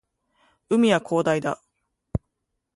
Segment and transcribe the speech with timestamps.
[0.67, 1.61] 海は広大だ